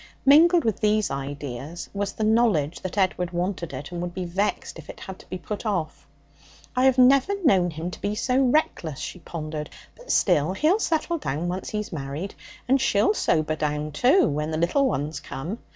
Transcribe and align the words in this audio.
Mingled 0.25 0.63
with 0.63 0.79
these 0.79 1.11
ideas 1.11 1.87
was 1.93 2.13
the 2.13 2.23
knowledge 2.23 2.81
that 2.81 2.97
Edward 2.97 3.29
wanted 3.29 3.71
it, 3.71 3.91
would 3.91 4.15
be 4.15 4.25
'vexed' 4.25 4.79
if 4.79 4.89
it 4.89 5.01
had 5.01 5.19
to 5.19 5.29
be 5.29 5.37
put 5.37 5.63
off. 5.63 6.07
'I 6.75 6.85
have 6.85 6.97
never 6.97 7.33
known 7.43 7.69
him 7.69 7.91
to 7.91 8.01
be 8.01 8.15
so 8.15 8.41
reckless,' 8.45 8.97
she 8.97 9.19
pondered. 9.19 9.69
'But 9.95 10.09
still, 10.11 10.53
he'll 10.53 10.79
settle 10.79 11.19
down 11.19 11.49
once 11.49 11.69
he's 11.69 11.93
married. 11.93 12.33
And 12.67 12.81
she'll 12.81 13.13
sober 13.13 13.55
down, 13.55 13.91
too, 13.91 14.27
when 14.27 14.49
the 14.49 14.57
little 14.57 14.87
ones 14.87 15.19
come. 15.19 15.59